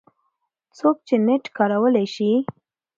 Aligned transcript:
څوک 0.77 0.97
چې 1.07 1.15
نېټ 1.25 1.43
کارولی 1.57 2.05
شي 2.15 2.31